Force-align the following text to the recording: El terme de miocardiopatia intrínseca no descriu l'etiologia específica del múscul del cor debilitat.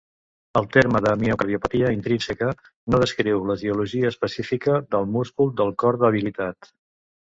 El 0.61 0.67
terme 0.77 1.01
de 1.07 1.11
miocardiopatia 1.23 1.91
intrínseca 1.97 2.49
no 2.95 3.03
descriu 3.05 3.47
l'etiologia 3.53 4.13
específica 4.17 4.83
del 4.93 5.09
múscul 5.17 5.57
del 5.63 5.75
cor 5.83 6.05
debilitat. 6.09 6.77